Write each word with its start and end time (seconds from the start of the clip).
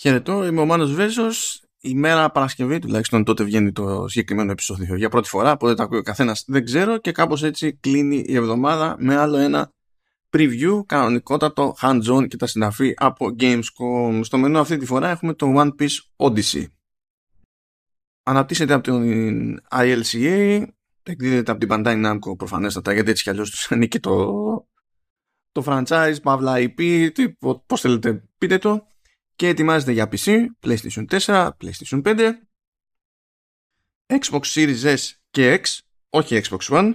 Χαιρετώ, 0.00 0.46
είμαι 0.46 0.60
ο 0.60 0.64
Μάνος 0.64 0.94
Βέζος. 0.94 1.62
Η 1.80 1.94
μέρα 1.94 2.30
Παρασκευή, 2.30 2.78
τουλάχιστον 2.78 3.24
τότε 3.24 3.44
βγαίνει 3.44 3.72
το 3.72 4.08
συγκεκριμένο 4.08 4.50
επεισόδιο 4.50 4.96
για 4.96 5.08
πρώτη 5.08 5.28
φορά, 5.28 5.56
πότε 5.56 5.74
το 5.74 5.82
ακούει 5.82 5.98
ο 5.98 6.02
καθένας 6.02 6.44
δεν 6.46 6.64
ξέρω 6.64 6.98
και 6.98 7.12
κάπως 7.12 7.42
έτσι 7.42 7.72
κλείνει 7.72 8.24
η 8.26 8.36
εβδομάδα 8.36 8.96
με 8.98 9.16
άλλο 9.16 9.36
ένα 9.36 9.72
preview 10.30 10.86
κανονικότατο 10.86 11.76
hands-on 11.80 12.28
και 12.28 12.36
τα 12.36 12.46
συναφή 12.46 12.94
από 12.96 13.34
Gamescom. 13.38 14.20
Στο 14.22 14.38
μενού 14.38 14.58
αυτή 14.58 14.76
τη 14.76 14.86
φορά 14.86 15.08
έχουμε 15.08 15.34
το 15.34 15.52
One 15.56 15.70
Piece 15.80 15.96
Odyssey. 16.16 16.64
Αναπτύσσεται 18.22 18.72
από 18.72 18.82
την 18.82 19.60
ILCA, 19.70 20.64
εκδίδεται 21.02 21.50
από 21.50 21.66
την 21.66 21.68
Bandai 21.72 22.06
Namco 22.06 22.36
προφανέστατα 22.36 22.92
γιατί 22.92 23.10
έτσι 23.10 23.22
κι 23.22 23.30
αλλιώς 23.30 23.50
τους 23.50 23.72
ανήκει 23.72 24.00
το, 24.00 24.26
το 25.52 25.62
franchise, 25.66 26.16
παύλα 26.22 26.54
IP, 26.56 27.10
τι, 27.14 27.28
πώς 27.66 27.80
θέλετε 27.80 28.24
πείτε 28.38 28.58
το 28.58 28.86
και 29.38 29.48
ετοιμάζεται 29.48 29.92
για 29.92 30.08
PC, 30.12 30.44
PlayStation 30.60 31.04
4, 31.18 31.48
PlayStation 31.60 32.02
5, 32.02 32.32
Xbox 34.06 34.40
Series 34.40 34.96
S 34.96 34.98
και 35.30 35.60
X, 35.62 35.78
όχι 36.08 36.40
Xbox 36.44 36.58
One. 36.58 36.92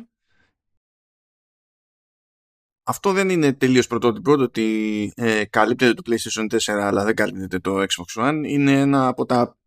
Αυτό 2.83 3.11
δεν 3.11 3.29
είναι 3.29 3.53
τελείως 3.53 3.87
πρωτότυπο 3.87 4.35
το 4.37 4.43
ότι 4.43 5.11
ε, 5.15 5.45
καλύπτεται 5.45 5.93
το 5.93 6.01
PlayStation 6.05 6.45
4 6.49 6.73
αλλά 6.73 7.03
δεν 7.03 7.15
καλύπτεται 7.15 7.59
το 7.59 7.81
Xbox 7.81 8.23
One. 8.23 8.41
Είναι 8.45 8.79
ένα 8.79 9.07
από 9.07 9.25
τα 9.25 9.57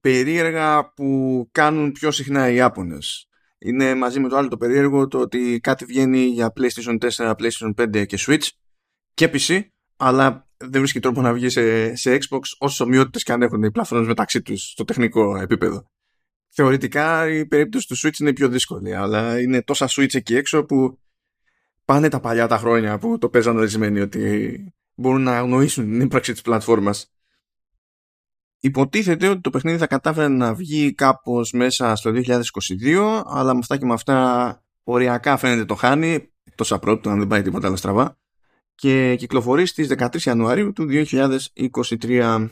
περίεργα 0.00 0.92
που 0.92 1.48
κάνουν 1.52 1.92
πιο 1.92 2.10
συχνά 2.10 2.50
οι 2.50 2.54
Ιάπωνες. 2.54 3.28
Είναι 3.58 3.94
μαζί 3.94 4.20
με 4.20 4.28
το 4.28 4.36
άλλο 4.36 4.48
το 4.48 4.56
περίεργο 4.56 5.08
το 5.08 5.18
ότι 5.18 5.60
κάτι 5.62 5.84
βγαίνει 5.84 6.24
για 6.24 6.52
PlayStation 6.56 6.98
4, 7.10 7.34
PlayStation 7.34 7.74
5 7.74 8.06
και 8.06 8.18
Switch 8.20 8.48
και 9.14 9.30
PC 9.32 9.62
αλλά 9.96 10.48
δεν 10.70 10.80
βρίσκει 10.80 11.00
τρόπο 11.00 11.20
να 11.20 11.32
βγει 11.32 11.48
σε, 11.48 11.94
σε 11.96 12.18
Xbox 12.20 12.40
όσες 12.58 12.80
ομοιότητες 12.80 13.22
και 13.22 13.32
αν 13.32 13.42
έχουν 13.42 13.62
οι 13.62 13.70
πλατφόρμες 13.70 14.06
μεταξύ 14.06 14.42
τους 14.42 14.62
στο 14.70 14.84
τεχνικό 14.84 15.36
επίπεδο. 15.36 15.90
Θεωρητικά 16.48 17.28
η 17.28 17.46
περίπτωση 17.46 17.88
του 17.88 17.96
Switch 17.98 18.20
είναι 18.20 18.32
πιο 18.32 18.48
δύσκολη, 18.48 18.94
αλλά 18.94 19.40
είναι 19.40 19.62
τόσα 19.62 19.88
Switch 19.90 20.14
εκεί 20.14 20.34
έξω 20.36 20.64
που 20.64 20.98
πάνε 21.84 22.08
τα 22.08 22.20
παλιά 22.20 22.46
τα 22.46 22.58
χρόνια 22.58 22.98
που 22.98 23.18
το 23.18 23.28
παίζαν 23.28 23.56
ορισμένοι 23.56 24.00
ότι 24.00 24.74
μπορούν 24.94 25.22
να 25.22 25.38
αγνοήσουν 25.38 25.84
την 25.84 26.00
ύπαρξη 26.00 26.32
της 26.32 26.42
πλατφόρμας. 26.42 27.12
Υποτίθεται 28.60 29.28
ότι 29.28 29.40
το 29.40 29.50
παιχνίδι 29.50 29.78
θα 29.78 29.86
κατάφερε 29.86 30.28
να 30.28 30.54
βγει 30.54 30.94
κάπως 30.94 31.52
μέσα 31.52 31.96
στο 31.96 32.10
2022, 32.14 33.22
αλλά 33.24 33.52
με 33.52 33.58
αυτά 33.58 33.76
και 33.76 33.86
με 33.86 33.92
αυτά 33.92 34.64
οριακά 34.82 35.36
φαίνεται 35.36 35.64
το 35.64 35.74
χάνει, 35.74 36.32
τόσο 36.54 36.74
απρόπτω 36.74 37.10
αν 37.10 37.18
δεν 37.18 37.26
πάει 37.26 37.42
τίποτα 37.42 37.66
άλλο 37.66 37.76
στραβά 37.76 38.18
και 38.74 39.16
κυκλοφορεί 39.16 39.66
στις 39.66 39.88
13 39.98 40.20
Ιανουαρίου 40.20 40.72
του 40.72 40.86
2023. 40.90 42.48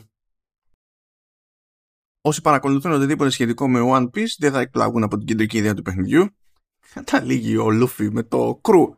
Όσοι 2.21 2.41
παρακολουθούν 2.41 2.91
οτιδήποτε 2.91 3.29
σχετικό 3.29 3.69
με 3.69 3.79
One 3.83 4.05
Piece 4.05 4.35
δεν 4.37 4.51
θα 4.51 4.59
εκπλαγούν 4.59 5.03
από 5.03 5.17
την 5.17 5.25
κεντρική 5.25 5.57
ιδέα 5.57 5.73
του 5.73 5.81
παιχνιδιού. 5.81 6.27
Καταλήγει 6.93 7.57
ο 7.57 7.71
Λούφι 7.71 8.11
με 8.11 8.23
το 8.23 8.59
κρου, 8.61 8.95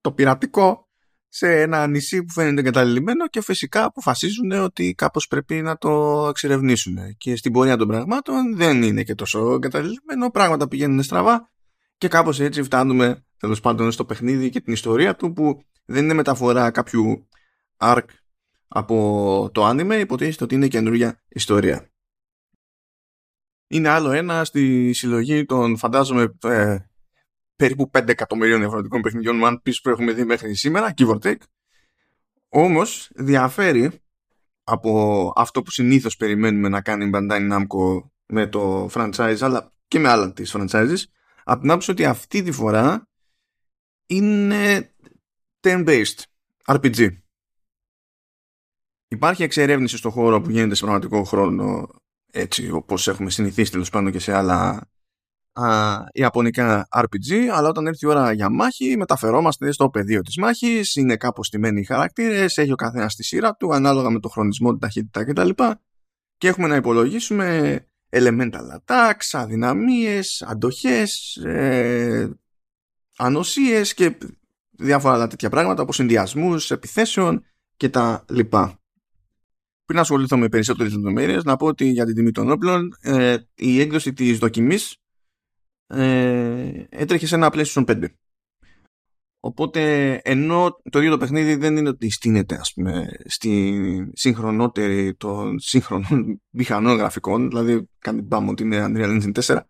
το 0.00 0.12
πειρατικό, 0.12 0.86
σε 1.28 1.60
ένα 1.60 1.86
νησί 1.86 2.24
που 2.24 2.32
φαίνεται 2.32 2.60
εγκαταλειμμένο 2.60 3.28
και 3.28 3.42
φυσικά 3.42 3.84
αποφασίζουν 3.84 4.50
ότι 4.52 4.94
κάπως 4.94 5.26
πρέπει 5.26 5.62
να 5.62 5.76
το 5.76 6.26
εξερευνήσουν. 6.28 7.16
Και 7.16 7.36
στην 7.36 7.52
πορεία 7.52 7.76
των 7.76 7.88
πραγμάτων 7.88 8.56
δεν 8.56 8.82
είναι 8.82 9.02
και 9.02 9.14
τόσο 9.14 9.52
εγκαταλειμμένο, 9.52 10.30
πράγματα 10.32 10.68
πηγαίνουν 10.68 11.02
στραβά 11.02 11.50
και 11.98 12.08
κάπως 12.08 12.40
έτσι 12.40 12.62
φτάνουμε 12.62 13.24
τέλος 13.38 13.60
πάντων 13.60 13.92
στο 13.92 14.04
παιχνίδι 14.04 14.50
και 14.50 14.60
την 14.60 14.72
ιστορία 14.72 15.16
του 15.16 15.32
που 15.32 15.60
δεν 15.86 16.04
είναι 16.04 16.14
μεταφορά 16.14 16.70
κάποιου 16.70 17.28
arc 17.76 18.04
από 18.68 19.50
το 19.52 19.68
anime, 19.68 19.98
υποτίθεται 20.00 20.44
ότι 20.44 20.54
είναι 20.54 20.68
καινούργια 20.68 21.22
ιστορία. 21.28 21.90
Είναι 23.68 23.88
άλλο 23.88 24.10
ένα 24.10 24.44
στη 24.44 24.92
συλλογή 24.92 25.44
των 25.44 25.76
φαντάζομαι 25.76 26.34
ε, 26.42 26.76
περίπου 27.56 27.90
5 27.98 28.08
εκατομμυρίων 28.08 28.58
διαφορετικών 28.60 29.00
παιχνιδιών 29.00 29.40
One 29.44 29.54
Piece 29.54 29.78
που 29.82 29.88
έχουμε 29.88 30.12
δει 30.12 30.24
μέχρι 30.24 30.54
σήμερα, 30.54 30.94
give 30.96 31.08
or 31.08 31.18
take. 31.20 31.42
Όμως 32.48 33.10
διαφέρει 33.14 34.00
από 34.64 35.32
αυτό 35.36 35.62
που 35.62 35.70
συνήθως 35.70 36.16
περιμένουμε 36.16 36.68
να 36.68 36.80
κάνει 36.80 37.04
η 37.04 37.10
Bandai 37.14 37.52
Namco 37.52 38.10
με 38.26 38.46
το 38.46 38.90
franchise 38.92 39.38
αλλά 39.40 39.72
και 39.88 39.98
με 39.98 40.08
άλλα 40.08 40.32
τις 40.32 40.56
franchises 40.56 41.02
από 41.44 41.60
την 41.60 41.70
άποψη 41.70 41.90
ότι 41.90 42.04
αυτή 42.04 42.42
τη 42.42 42.52
φορά 42.52 43.08
είναι 44.06 44.94
turn-based 45.66 46.22
RPG. 46.64 47.08
Υπάρχει 49.08 49.42
εξερεύνηση 49.42 49.96
στο 49.96 50.10
χώρο 50.10 50.40
που 50.40 50.50
γίνεται 50.50 50.74
σε 50.74 50.82
πραγματικό 50.82 51.24
χρόνο 51.24 51.88
έτσι 52.32 52.70
όπως 52.70 53.08
έχουμε 53.08 53.30
συνηθίσει 53.30 53.70
τέλος 53.70 53.90
πάντων 53.90 54.12
και 54.12 54.18
σε 54.18 54.32
άλλα 54.32 54.88
α, 55.52 55.96
ιαπωνικά 56.12 56.88
RPG 56.90 57.32
αλλά 57.52 57.68
όταν 57.68 57.86
έρθει 57.86 58.06
η 58.06 58.08
ώρα 58.08 58.32
για 58.32 58.50
μάχη 58.50 58.96
μεταφερόμαστε 58.96 59.72
στο 59.72 59.90
πεδίο 59.90 60.20
της 60.22 60.36
μάχης 60.36 60.94
είναι 60.94 61.16
κάπως 61.16 61.46
στημένοι 61.46 61.80
οι 61.80 61.84
χαρακτήρες 61.84 62.56
έχει 62.56 62.72
ο 62.72 62.76
καθένας 62.76 63.14
τη 63.14 63.24
σειρά 63.24 63.54
του 63.54 63.74
ανάλογα 63.74 64.10
με 64.10 64.20
το 64.20 64.28
χρονισμό, 64.28 64.70
την 64.70 64.78
ταχύτητα 64.78 65.24
κτλ 65.24 65.50
και 66.36 66.48
έχουμε 66.48 66.68
να 66.68 66.76
υπολογίσουμε 66.76 67.78
elemental 68.10 68.66
attacks, 68.78 69.28
αδυναμίες, 69.32 70.42
αντοχές, 70.42 71.36
ε, 71.36 72.30
ανοσίες 73.16 73.94
και 73.94 74.18
διάφορα 74.78 75.14
άλλα 75.14 75.26
τέτοια 75.26 75.50
πράγματα 75.50 75.82
όπως 75.82 75.94
συνδυασμούς 75.94 76.70
επιθέσεων 76.70 77.44
και 77.76 77.88
τα 77.88 78.24
λοιπά. 78.28 78.80
Πριν 79.84 79.98
ασχοληθώ 79.98 80.36
με 80.36 80.48
περισσότερες 80.48 80.92
λεπτομέρειες 80.92 81.44
να 81.44 81.56
πω 81.56 81.66
ότι 81.66 81.90
για 81.90 82.04
την 82.04 82.14
τιμή 82.14 82.30
των 82.30 82.50
όπλων 82.50 82.96
ε, 83.00 83.36
η 83.54 83.80
έκδοση 83.80 84.12
της 84.12 84.38
δοκιμής 84.38 84.96
ε, 85.86 86.84
έτρεχε 86.88 87.26
σε 87.26 87.34
ένα 87.34 87.50
PlayStation 87.52 87.84
5. 87.84 88.04
Οπότε 89.40 90.14
ενώ 90.24 90.80
το 90.90 90.98
ίδιο 90.98 91.10
το 91.10 91.18
παιχνίδι 91.18 91.54
δεν 91.54 91.76
είναι 91.76 91.88
ότι 91.88 92.10
στείνεται 92.10 92.54
ας 92.54 92.72
πούμε 92.72 93.08
στη 93.24 94.10
συγχρονότερη 94.12 95.14
των 95.14 95.58
σύγχρονων 95.58 96.40
μηχανών 96.58 96.96
γραφικών 96.96 97.48
δηλαδή 97.48 97.88
κάνει 97.98 98.20
μπάμ 98.20 98.48
ότι 98.48 98.62
είναι 98.62 98.86
Unreal 98.88 99.22
Engine 99.22 99.42
4 99.42 99.60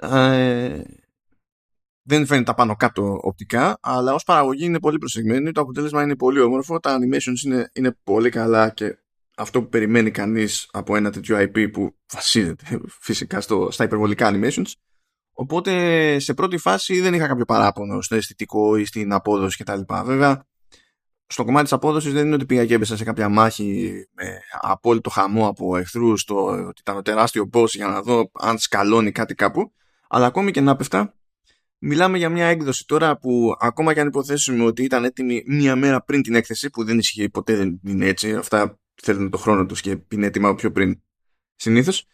ε, 0.00 0.82
δεν 2.06 2.26
φαίνεται 2.26 2.52
πάνω 2.56 2.76
κάτω 2.76 3.18
οπτικά, 3.22 3.78
αλλά 3.80 4.14
ως 4.14 4.24
παραγωγή 4.24 4.64
είναι 4.64 4.78
πολύ 4.78 4.98
προσεγμένη. 4.98 5.52
Το 5.52 5.60
αποτέλεσμα 5.60 6.02
είναι 6.02 6.16
πολύ 6.16 6.40
όμορφο. 6.40 6.80
Τα 6.80 6.98
animations 6.98 7.44
είναι, 7.44 7.70
είναι 7.72 7.96
πολύ 8.04 8.30
καλά 8.30 8.70
και 8.70 8.98
αυτό 9.36 9.62
που 9.62 9.68
περιμένει 9.68 10.10
κανείς 10.10 10.68
από 10.72 10.96
ένα 10.96 11.10
τέτοιο 11.10 11.38
IP 11.38 11.70
που 11.72 11.94
βασίζεται 12.12 12.80
φυσικά 13.00 13.40
στο, 13.40 13.68
στα 13.70 13.84
υπερβολικά 13.84 14.30
animations. 14.32 14.72
Οπότε 15.32 16.18
σε 16.18 16.34
πρώτη 16.34 16.56
φάση 16.56 17.00
δεν 17.00 17.14
είχα 17.14 17.26
κάποιο 17.26 17.44
παράπονο 17.44 18.02
στο 18.02 18.14
αισθητικό 18.14 18.76
ή 18.76 18.84
στην 18.84 19.12
απόδοση 19.12 19.64
κτλ. 19.64 19.80
Βέβαια, 20.04 20.46
στο 21.26 21.44
κομμάτι 21.44 21.64
της 21.64 21.72
απόδοσης 21.72 22.12
δεν 22.12 22.26
είναι 22.26 22.34
ότι 22.34 22.46
πήγα 22.46 22.66
και 22.66 22.74
έπεσα 22.74 22.96
σε 22.96 23.04
κάποια 23.04 23.28
μάχη 23.28 23.92
με 24.12 24.38
απόλυτο 24.60 25.10
χαμό 25.10 25.48
από 25.48 25.76
εχθρούς, 25.76 26.24
το 26.24 26.34
ότι 26.44 26.80
ήταν 26.80 27.02
τεράστιο 27.02 27.50
boss 27.52 27.68
για 27.68 27.86
να 27.86 28.02
δω 28.02 28.30
αν 28.32 28.58
σκαλώνει 28.58 29.12
κάτι 29.12 29.34
κάπου. 29.34 29.72
Αλλά 30.08 30.26
ακόμη 30.26 30.50
και 30.50 30.60
να 30.60 30.76
πέφτα, 30.76 31.14
Μιλάμε 31.78 32.18
για 32.18 32.28
μια 32.28 32.46
έκδοση 32.46 32.86
τώρα 32.86 33.18
που 33.18 33.54
ακόμα 33.58 33.94
και 33.94 34.00
αν 34.00 34.06
υποθέσουμε 34.06 34.64
ότι 34.64 34.82
ήταν 34.82 35.04
έτοιμη 35.04 35.42
μία 35.46 35.76
μέρα 35.76 36.02
πριν 36.02 36.22
την 36.22 36.34
έκθεση, 36.34 36.70
που 36.70 36.84
δεν 36.84 36.98
ισχύει 36.98 37.30
ποτέ 37.30 37.56
δεν 37.56 37.80
είναι 37.84 38.06
έτσι, 38.06 38.34
αυτά 38.34 38.78
θέλουν 39.02 39.30
το 39.30 39.38
χρόνο 39.38 39.66
τους 39.66 39.80
και 39.80 39.98
είναι 40.08 40.26
έτοιμα 40.26 40.54
πιο 40.54 40.72
πριν 40.72 41.02
συνήθως, 41.56 42.06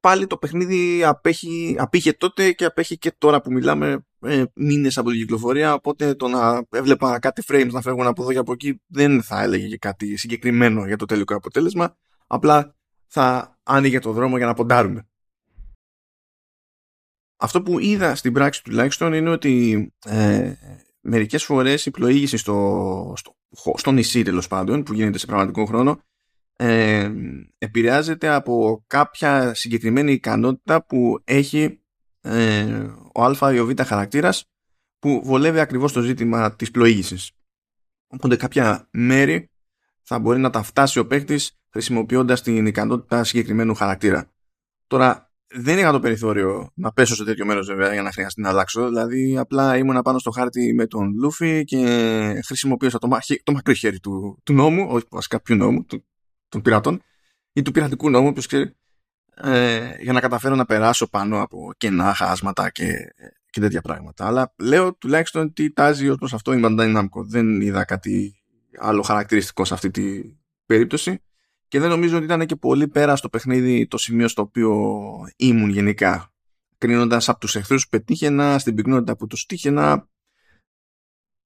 πάλι 0.00 0.26
το 0.26 0.36
παιχνίδι 0.36 1.04
απέχει, 1.04 1.76
απήχε 1.78 2.12
τότε 2.12 2.52
και 2.52 2.64
απέχει 2.64 2.98
και 2.98 3.12
τώρα 3.18 3.40
που 3.40 3.52
μιλάμε 3.52 4.06
ε, 4.20 4.42
μήνες 4.54 4.98
από 4.98 5.10
την 5.10 5.18
κυκλοφορία, 5.18 5.74
οπότε 5.74 6.14
το 6.14 6.28
να 6.28 6.66
έβλεπα 6.70 7.18
κάτι 7.18 7.42
frames 7.46 7.70
να 7.70 7.80
φεύγουν 7.80 8.06
από 8.06 8.22
εδώ 8.22 8.32
και 8.32 8.38
από 8.38 8.52
εκεί 8.52 8.80
δεν 8.86 9.22
θα 9.22 9.42
έλεγε 9.42 9.66
και 9.66 9.78
κάτι 9.78 10.16
συγκεκριμένο 10.16 10.86
για 10.86 10.96
το 10.96 11.04
τελικό 11.04 11.36
αποτέλεσμα, 11.36 11.96
απλά 12.26 12.76
θα 13.06 13.58
άνοιγε 13.62 13.98
το 13.98 14.12
δρόμο 14.12 14.36
για 14.36 14.46
να 14.46 14.54
ποντάρουμε 14.54 15.08
αυτό 17.36 17.62
που 17.62 17.78
είδα 17.78 18.14
στην 18.14 18.32
πράξη 18.32 18.62
τουλάχιστον 18.62 19.12
είναι 19.12 19.30
ότι 19.30 19.92
ε, 20.04 20.52
μερικές 21.00 21.44
φορές 21.44 21.86
η 21.86 21.90
πλοήγηση 21.90 22.36
στο, 22.36 23.12
στο, 23.16 23.34
στο 23.76 23.92
νησί 23.92 24.22
τέλος 24.22 24.48
πάντων 24.48 24.82
που 24.82 24.92
γίνεται 24.92 25.18
σε 25.18 25.26
πραγματικό 25.26 25.64
χρόνο 25.64 26.00
ε, 26.56 27.10
επηρεάζεται 27.58 28.28
από 28.28 28.84
κάποια 28.86 29.54
συγκεκριμένη 29.54 30.12
ικανότητα 30.12 30.84
που 30.84 31.20
έχει 31.24 31.80
ε, 32.20 32.86
ο 33.14 33.22
α 33.24 33.52
ή 33.52 33.58
ο 33.58 33.66
β 33.66 33.82
χαρακτήρας 33.82 34.50
που 34.98 35.22
βολεύει 35.24 35.60
ακριβώς 35.60 35.92
το 35.92 36.00
ζήτημα 36.00 36.56
της 36.56 36.70
πλοήγησης. 36.70 37.30
Οπότε 38.06 38.36
κάποια 38.36 38.88
μέρη 38.90 39.50
θα 40.02 40.18
μπορεί 40.18 40.38
να 40.38 40.50
τα 40.50 40.62
φτάσει 40.62 40.98
ο 40.98 41.06
παίκτης 41.06 41.58
χρησιμοποιώντας 41.70 42.42
την 42.42 42.66
ικανότητα 42.66 43.24
συγκεκριμένου 43.24 43.74
χαρακτήρα. 43.74 44.32
Τώρα 44.86 45.23
δεν 45.56 45.78
είχα 45.78 45.92
το 45.92 46.00
περιθώριο 46.00 46.70
να 46.74 46.92
πέσω 46.92 47.14
σε 47.14 47.24
τέτοιο 47.24 47.46
μέρος 47.46 47.66
βέβαια 47.66 47.92
για 47.92 48.02
να 48.02 48.12
χρειαστεί 48.12 48.40
να 48.40 48.48
αλλάξω. 48.48 48.88
Δηλαδή, 48.88 49.38
απλά 49.38 49.76
ήμουν 49.76 50.02
πάνω 50.02 50.18
στο 50.18 50.30
χάρτη 50.30 50.74
με 50.74 50.86
τον 50.86 51.14
Λούφι 51.18 51.64
και 51.64 52.40
χρησιμοποίησα 52.46 52.98
το, 52.98 53.06
μαχ... 53.06 53.24
το 53.42 53.52
μακρύ 53.52 53.74
χέρι 53.74 54.00
του, 54.00 54.40
του 54.42 54.52
νόμου, 54.52 54.86
όχι 54.90 55.06
βασικά 55.10 55.40
ποιου 55.40 55.56
νόμου, 55.56 55.84
του, 55.84 56.04
των 56.48 56.62
πειρατών 56.62 57.02
ή 57.52 57.62
του 57.62 57.70
πειρατικού 57.70 58.10
νόμου, 58.10 58.32
ποιος 58.32 58.46
ξέρει, 58.46 58.76
ε, 59.34 59.96
για 60.00 60.12
να 60.12 60.20
καταφέρω 60.20 60.54
να 60.54 60.64
περάσω 60.64 61.08
πάνω 61.08 61.42
από 61.42 61.72
κενά, 61.76 62.14
χάσματα 62.14 62.70
και, 62.70 62.92
και 63.50 63.60
τέτοια 63.60 63.80
πράγματα. 63.80 64.26
Αλλά 64.26 64.54
λέω 64.58 64.94
τουλάχιστον 64.94 65.42
ότι 65.42 65.72
τάζει 65.72 66.08
ως 66.08 66.16
προς 66.16 66.34
αυτό 66.34 66.52
η 66.52 66.60
Bandai 66.64 66.96
Namco. 66.96 67.24
Δεν 67.24 67.60
είδα 67.60 67.84
κάτι 67.84 68.42
άλλο 68.78 69.02
χαρακτηριστικό 69.02 69.64
σε 69.64 69.74
αυτή 69.74 69.90
την 69.90 70.36
περίπτωση 70.66 71.22
και 71.68 71.78
δεν 71.80 71.88
νομίζω 71.88 72.16
ότι 72.16 72.24
ήταν 72.24 72.46
και 72.46 72.56
πολύ 72.56 72.88
πέρα 72.88 73.16
στο 73.16 73.28
παιχνίδι 73.28 73.86
το 73.86 73.98
σημείο 73.98 74.28
στο 74.28 74.42
οποίο 74.42 74.72
ήμουν 75.36 75.70
γενικά. 75.70 76.32
Κρίνοντας 76.78 77.28
από 77.28 77.38
τους 77.38 77.56
εχθρούς 77.56 77.82
που 77.82 77.88
πετύχαινα, 77.90 78.58
στην 78.58 78.74
πυκνότητα 78.74 79.16
που 79.16 79.26
τους 79.26 79.46
τύχαινα 79.46 80.08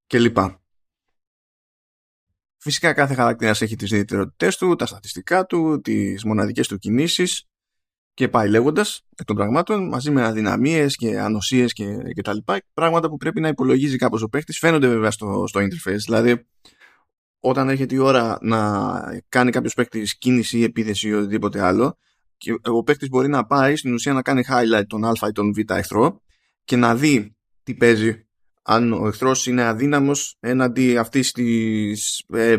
κλπ. 0.06 0.36
Φυσικά 2.56 2.92
κάθε 2.92 3.14
χαρακτήρας 3.14 3.62
έχει 3.62 3.76
τις 3.76 3.90
ιδιαιτερότητές 3.90 4.56
του, 4.56 4.76
τα 4.76 4.86
στατιστικά 4.86 5.46
του, 5.46 5.80
τις 5.80 6.24
μοναδικές 6.24 6.68
του 6.68 6.78
κινήσεις 6.78 7.48
και 8.14 8.28
πάει 8.28 8.48
λέγοντας 8.48 9.06
εκ 9.16 9.26
των 9.26 9.36
πραγμάτων 9.36 9.88
μαζί 9.88 10.10
με 10.10 10.24
αδυναμίες 10.24 10.96
και 10.96 11.20
ανοσίες 11.20 11.72
και, 11.72 11.84
και 12.14 12.22
τα 12.22 12.34
λοιπά. 12.34 12.60
Πράγματα 12.74 13.08
που 13.08 13.16
πρέπει 13.16 13.40
να 13.40 13.48
υπολογίζει 13.48 13.96
κάπως 13.96 14.22
ο 14.22 14.28
παίχτη 14.28 14.52
φαίνονται 14.52 14.88
βέβαια 14.88 15.10
στο, 15.10 15.44
στο 15.46 15.60
interface. 15.60 16.02
Δηλαδή, 16.04 16.46
όταν 17.40 17.68
έρχεται 17.68 17.94
η 17.94 17.98
ώρα 17.98 18.38
να 18.40 19.22
κάνει 19.28 19.50
κάποιος 19.50 19.74
παίκτης 19.74 20.18
κίνηση 20.18 20.58
ή 20.58 20.62
επίθεση 20.62 21.08
ή 21.08 21.12
οτιδήποτε 21.12 21.60
άλλο, 21.60 21.98
και 22.36 22.54
ο 22.62 22.82
παίκτης 22.82 23.08
μπορεί 23.08 23.28
να 23.28 23.46
πάει 23.46 23.76
στην 23.76 23.92
ουσία 23.92 24.12
να 24.12 24.22
κάνει 24.22 24.42
highlight 24.48 24.86
τον 24.86 25.04
Α 25.04 25.12
ή 25.28 25.32
τον 25.32 25.52
Β 25.52 25.70
εχθρό 25.70 26.22
και 26.64 26.76
να 26.76 26.94
δει 26.94 27.36
τι 27.62 27.74
παίζει. 27.74 28.26
Αν 28.62 28.92
ο 28.92 29.06
εχθρός 29.06 29.46
είναι 29.46 29.64
αδύναμος 29.64 30.36
έναντι 30.40 30.96
αυτής 30.96 31.32
της 31.32 32.24
ε, 32.28 32.56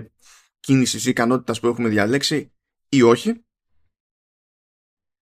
κίνησης 0.59 1.05
ή 1.05 1.09
ικανότητας 1.09 1.59
που 1.59 1.67
έχουμε 1.67 1.89
διαλέξει 1.89 2.51
ή 2.89 3.01
όχι 3.01 3.43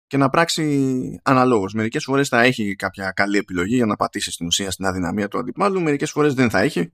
και 0.06 0.16
να 0.16 0.28
πράξει 0.28 1.20
αναλόγως. 1.22 1.72
Μερικές 1.72 2.04
φορές 2.04 2.28
θα 2.28 2.42
έχει 2.42 2.74
κάποια 2.74 3.10
καλή 3.10 3.38
επιλογή 3.38 3.74
για 3.74 3.86
να 3.86 3.96
πατήσει 3.96 4.30
στην 4.30 4.46
ουσία 4.46 4.70
στην 4.70 4.84
αδυναμία 4.84 5.28
του 5.28 5.38
αντιπάλου, 5.38 5.82
μερικές 5.82 6.10
φορές 6.10 6.34
δεν 6.34 6.50
θα 6.50 6.60
έχει 6.60 6.92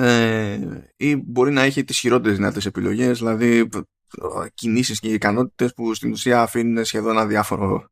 ε, 0.00 0.58
ή 0.96 1.16
μπορεί 1.16 1.52
να 1.52 1.62
έχει 1.62 1.84
τις 1.84 1.98
χειρότερες 1.98 2.36
δυνατές 2.36 2.66
επιλογές, 2.66 3.18
δηλαδή 3.18 3.68
κινήσεις 4.54 5.00
και 5.00 5.08
ικανότητες 5.08 5.74
που 5.74 5.94
στην 5.94 6.10
ουσία 6.10 6.42
αφήνουν 6.42 6.84
σχεδόν 6.84 7.18
αδιάφορο 7.18 7.88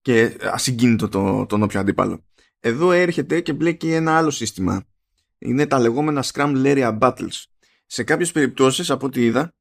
και 0.00 0.36
ασυγκίνητο 0.40 1.08
το, 1.08 1.46
τον 1.46 1.62
όποιο 1.62 1.80
αντίπαλο. 1.80 2.24
Εδώ 2.60 2.92
έρχεται 2.92 3.40
και 3.40 3.52
μπλέκει 3.52 3.92
ένα 3.92 4.16
άλλο 4.16 4.30
σύστημα. 4.30 4.84
Είναι 5.38 5.66
τα 5.66 5.78
λεγόμενα 5.78 6.24
Scrum 6.32 6.64
Area 6.64 6.98
Battles. 6.98 7.42
Σε 7.86 8.04
κάποιες 8.04 8.32
περιπτώσεις, 8.32 8.90
από 8.90 9.06
ό,τι 9.06 9.24
είδα, 9.24 9.54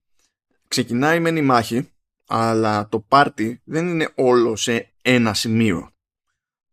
ξεκινάει 0.68 1.20
μεν 1.20 1.36
η 1.36 1.42
μάχη, 1.42 1.90
αλλά 2.28 2.90
το 2.90 3.00
πάρτι 3.00 3.62
δεν 3.64 3.88
είναι 3.88 4.12
όλο 4.16 4.56
σε 4.56 4.94
ένα 5.02 5.34
σημείο 5.34 5.95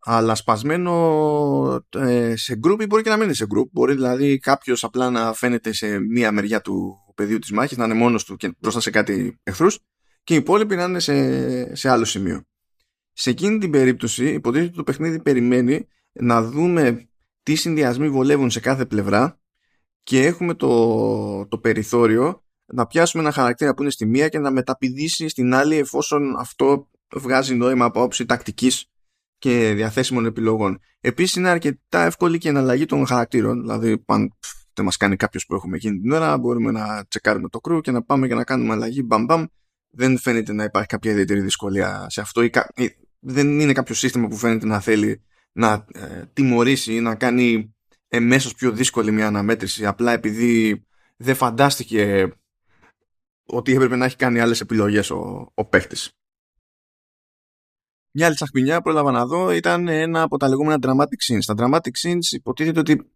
αλλά 0.04 0.34
σπασμένο 0.34 1.84
ε, 1.96 2.36
σε 2.36 2.58
group 2.64 2.80
ή 2.80 2.86
μπορεί 2.86 3.02
και 3.02 3.08
να 3.08 3.16
μην 3.16 3.24
είναι 3.24 3.34
σε 3.34 3.46
group. 3.54 3.68
Μπορεί 3.72 3.94
δηλαδή 3.94 4.38
κάποιος 4.38 4.84
απλά 4.84 5.10
να 5.10 5.32
φαίνεται 5.32 5.72
σε 5.72 5.98
μία 5.98 6.32
μεριά 6.32 6.60
του 6.60 6.96
πεδίου 7.14 7.38
της 7.38 7.50
μάχης, 7.50 7.76
να 7.76 7.84
είναι 7.84 7.94
μόνος 7.94 8.24
του 8.24 8.36
και 8.36 8.54
μπροστά 8.58 8.80
σε 8.80 8.90
κάτι 8.90 9.40
εχθρούς 9.42 9.78
και 10.24 10.34
οι 10.34 10.36
υπόλοιποι 10.36 10.76
να 10.76 10.84
είναι 10.84 11.00
σε, 11.00 11.76
σε 11.76 11.88
άλλο 11.88 12.04
σημείο. 12.04 12.44
Σε 13.12 13.30
εκείνη 13.30 13.58
την 13.58 13.70
περίπτωση 13.70 14.32
υποτίθεται 14.32 14.68
ότι 14.68 14.76
το 14.76 14.82
παιχνίδι 14.82 15.22
περιμένει 15.22 15.88
να 16.12 16.42
δούμε 16.42 17.08
τι 17.42 17.54
συνδυασμοί 17.54 18.08
βολεύουν 18.08 18.50
σε 18.50 18.60
κάθε 18.60 18.86
πλευρά 18.86 19.40
και 20.02 20.26
έχουμε 20.26 20.54
το, 20.54 21.46
το 21.46 21.58
περιθώριο 21.58 22.44
να 22.66 22.86
πιάσουμε 22.86 23.22
ένα 23.22 23.32
χαρακτήρα 23.32 23.74
που 23.74 23.82
είναι 23.82 23.90
στη 23.90 24.06
μία 24.06 24.28
και 24.28 24.38
να 24.38 24.50
μεταπηδήσει 24.50 25.28
στην 25.28 25.54
άλλη 25.54 25.76
εφόσον 25.76 26.36
αυτό 26.38 26.90
βγάζει 27.14 27.54
νόημα 27.54 27.84
από 27.84 28.02
όψη 28.02 28.26
τακτικής 28.26 28.91
και 29.42 29.72
διαθέσιμων 29.74 30.26
επιλογών. 30.26 30.80
Επίσης 31.00 31.36
είναι 31.36 31.48
αρκετά 31.48 32.04
εύκολη 32.04 32.38
και 32.38 32.48
η 32.48 32.50
εναλλαγή 32.50 32.84
των 32.84 33.06
χαρακτήρων. 33.06 33.60
Δηλαδή, 33.60 34.02
αν 34.06 34.32
δεν 34.74 34.84
μας 34.84 34.96
κάνει 34.96 35.16
κάποιος 35.16 35.46
που 35.46 35.54
έχουμε 35.54 35.76
εκείνη 35.76 36.00
την 36.00 36.12
ώρα, 36.12 36.38
μπορούμε 36.38 36.70
να 36.70 37.04
τσεκάρουμε 37.08 37.48
το 37.48 37.60
κρού 37.60 37.80
και 37.80 37.90
να 37.90 38.02
πάμε 38.02 38.26
και 38.26 38.34
να 38.34 38.44
κάνουμε 38.44 38.72
αλλαγή. 38.72 39.02
Μπαμ, 39.04 39.24
μπαμ. 39.24 39.44
Δεν 39.90 40.18
φαίνεται 40.18 40.52
να 40.52 40.64
υπάρχει 40.64 40.88
κάποια 40.88 41.10
ιδιαίτερη 41.10 41.40
δυσκολία 41.40 42.06
σε 42.08 42.20
αυτό. 42.20 42.48
Δεν 43.18 43.60
είναι 43.60 43.72
κάποιο 43.72 43.94
σύστημα 43.94 44.28
που 44.28 44.36
φαίνεται 44.36 44.66
να 44.66 44.80
θέλει 44.80 45.22
να 45.52 45.86
ε, 45.92 46.22
τιμωρήσει 46.32 46.94
ή 46.94 47.00
να 47.00 47.14
κάνει 47.14 47.74
εμέσως 48.08 48.54
πιο 48.54 48.70
δύσκολη 48.70 49.12
μια 49.12 49.26
αναμέτρηση 49.26 49.86
απλά 49.86 50.12
επειδή 50.12 50.84
δεν 51.16 51.34
φαντάστηκε 51.34 52.32
ότι 53.46 53.74
έπρεπε 53.74 53.96
να 53.96 54.04
έχει 54.04 54.16
κάνει 54.16 54.40
άλλες 54.40 54.60
επιλογές 54.60 55.10
ο, 55.10 55.50
ο 55.54 55.64
παίχτης. 55.64 56.16
Μια 58.12 58.26
άλλη 58.26 58.34
τσαχπινιά 58.34 58.82
που 58.82 58.88
έλαβα 58.88 59.10
να 59.10 59.26
δω 59.26 59.50
ήταν 59.50 59.88
ένα 59.88 60.22
από 60.22 60.36
τα 60.36 60.48
λεγόμενα 60.48 60.78
dramatic 60.82 61.32
scenes. 61.32 61.44
Τα 61.46 61.54
dramatic 61.58 61.90
scenes 62.02 62.24
υποτίθεται 62.30 62.80
ότι 62.80 63.12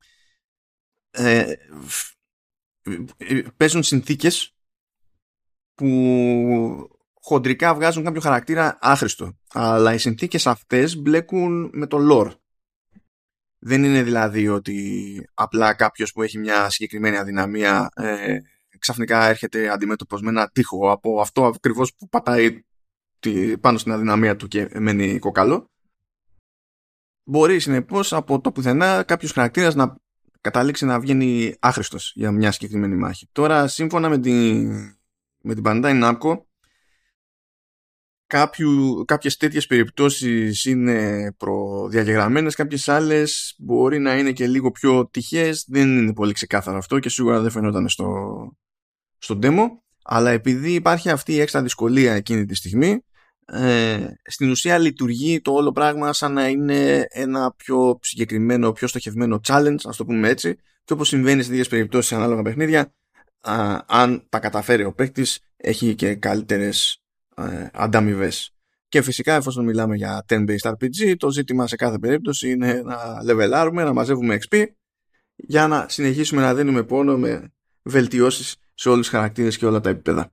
ε, 1.10 1.52
παίζουν 3.56 3.82
συνθήκες 3.82 4.54
που 5.74 5.88
χοντρικά 7.14 7.74
βγάζουν 7.74 8.04
κάποιο 8.04 8.20
χαρακτήρα 8.20 8.78
άχρηστο. 8.80 9.38
Αλλά 9.52 9.94
οι 9.94 9.98
συνθήκες 9.98 10.46
αυτές 10.46 10.96
μπλέκουν 10.96 11.70
με 11.72 11.86
το 11.86 11.98
lore. 12.10 12.32
Δεν 13.58 13.84
είναι 13.84 14.02
δηλαδή 14.02 14.48
ότι 14.48 15.28
απλά 15.34 15.74
κάποιος 15.74 16.12
που 16.12 16.22
έχει 16.22 16.38
μια 16.38 16.70
συγκεκριμένη 16.70 17.16
αδυναμία 17.16 17.88
ε, 17.94 18.38
ξαφνικά 18.78 19.26
έρχεται 19.26 19.68
αντιμέτωπος 19.68 20.20
με 20.20 20.28
ένα 20.28 20.48
τείχο 20.48 20.90
από 20.90 21.20
αυτό 21.20 21.46
ακριβώς 21.46 21.94
που 21.94 22.08
πατάει 22.08 22.64
πάνω 23.60 23.78
στην 23.78 23.92
αδυναμία 23.92 24.36
του 24.36 24.48
και 24.48 24.68
μένει 24.78 25.18
κοκαλό. 25.18 25.70
Μπορεί 27.24 27.58
συνεπώς 27.58 28.12
από 28.12 28.40
το 28.40 28.52
πουθενά 28.52 29.02
κάποιος 29.02 29.32
χαρακτήρας 29.32 29.74
να 29.74 29.96
καταλήξει 30.40 30.84
να 30.84 31.00
βγαίνει 31.00 31.54
άχρηστος 31.60 32.12
για 32.14 32.32
μια 32.32 32.52
συγκεκριμένη 32.52 32.96
μάχη. 32.96 33.28
Τώρα, 33.32 33.66
σύμφωνα 33.68 34.08
με 34.08 34.18
την, 34.18 34.66
με 35.42 35.54
την 35.54 35.62
Bandai 35.66 36.02
Namco, 36.02 36.40
κάποιου, 38.26 39.04
κάποιες 39.06 39.36
τέτοιες 39.36 39.66
περιπτώσεις 39.66 40.64
είναι 40.64 41.32
προδιαγεγραμμένες, 41.36 42.54
κάποιες 42.54 42.88
άλλες 42.88 43.54
μπορεί 43.58 43.98
να 43.98 44.18
είναι 44.18 44.32
και 44.32 44.46
λίγο 44.46 44.70
πιο 44.70 45.08
τυχές, 45.08 45.64
δεν 45.68 45.98
είναι 45.98 46.12
πολύ 46.12 46.32
ξεκάθαρο 46.32 46.78
αυτό 46.78 46.98
και 46.98 47.08
σίγουρα 47.08 47.40
δεν 47.40 47.50
φαινόταν 47.50 47.88
στο, 47.88 48.34
στο 49.18 49.38
demo, 49.42 49.66
αλλά 50.06 50.30
επειδή 50.30 50.72
υπάρχει 50.72 51.10
αυτή 51.10 51.32
η 51.32 51.40
έξτρα 51.40 51.62
δυσκολία 51.62 52.14
εκείνη 52.14 52.44
τη 52.44 52.54
στιγμή, 52.54 53.04
ε, 53.46 54.06
στην 54.24 54.50
ουσία 54.50 54.78
λειτουργεί 54.78 55.40
το 55.40 55.52
όλο 55.52 55.72
πράγμα 55.72 56.12
σαν 56.12 56.32
να 56.32 56.48
είναι 56.48 57.06
ένα 57.08 57.52
πιο 57.56 57.98
συγκεκριμένο, 58.02 58.72
πιο 58.72 58.86
στοχευμένο 58.86 59.40
challenge, 59.46 59.80
ας 59.84 59.96
το 59.96 60.04
πούμε 60.04 60.28
έτσι, 60.28 60.54
και 60.84 60.92
όπως 60.92 61.08
συμβαίνει 61.08 61.42
σε 61.42 61.48
τέτοιες 61.48 61.68
περιπτώσεις 61.68 62.06
σε 62.06 62.14
ανάλογα 62.14 62.42
παιχνίδια, 62.42 62.92
α, 63.40 63.78
αν 63.86 64.26
τα 64.28 64.38
καταφέρει 64.38 64.84
ο 64.84 64.92
παίκτης 64.92 65.40
έχει 65.56 65.94
και 65.94 66.14
καλύτερες 66.14 67.02
ε, 67.36 67.66
ανταμοιβές. 67.72 68.50
Και 68.88 69.02
φυσικά 69.02 69.34
εφόσον 69.34 69.64
μιλάμε 69.64 69.96
για 69.96 70.24
10-based 70.28 70.70
RPG, 70.70 71.14
το 71.16 71.30
ζήτημα 71.30 71.66
σε 71.66 71.76
κάθε 71.76 71.98
περίπτωση 71.98 72.50
είναι 72.50 72.82
να 72.84 73.22
λεβελάρουμε, 73.22 73.84
να 73.84 73.92
μαζεύουμε 73.92 74.38
XP 74.48 74.64
για 75.36 75.66
να 75.66 75.86
συνεχίσουμε 75.88 76.40
να 76.40 76.54
δίνουμε 76.54 76.82
πόνο 76.82 77.18
με 77.18 77.52
βελτιώσεις 77.82 78.56
σε 78.78 78.88
όλους 78.88 79.00
τους 79.00 79.16
χαρακτήρες 79.16 79.58
και 79.58 79.66
όλα 79.66 79.80
τα 79.80 79.88
επίπεδα. 79.88 80.30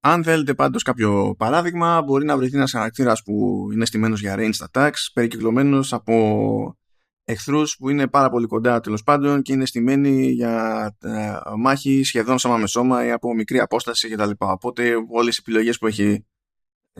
Αν 0.00 0.24
θέλετε 0.24 0.54
πάντως 0.54 0.82
κάποιο 0.82 1.34
παράδειγμα, 1.38 2.02
μπορεί 2.02 2.24
να 2.24 2.36
βρεθεί 2.36 2.56
ένας 2.56 2.70
χαρακτήρας 2.70 3.22
που 3.22 3.66
είναι 3.72 3.84
στημένος 3.84 4.20
για 4.20 4.34
ranged 4.38 4.66
attacks, 4.70 5.10
περικυκλωμένος 5.12 5.92
από 5.92 6.76
εχθρούς 7.24 7.76
που 7.76 7.88
είναι 7.88 8.08
πάρα 8.08 8.30
πολύ 8.30 8.46
κοντά 8.46 8.80
τέλος 8.80 9.02
πάντων 9.02 9.42
και 9.42 9.52
είναι 9.52 9.66
στημένοι 9.66 10.30
για 10.30 10.96
ε, 11.02 11.32
μάχη 11.58 12.02
σχεδόν 12.02 12.38
σώμα 12.38 12.56
με 12.56 12.66
σώμα 12.66 13.06
ή 13.06 13.10
από 13.10 13.34
μικρή 13.34 13.58
απόσταση 13.58 14.08
κτλ. 14.08 14.30
Οπότε 14.36 14.94
όλες 15.10 15.36
οι 15.36 15.40
επιλογές 15.40 15.78
που 15.78 15.86
έχει 15.86 16.26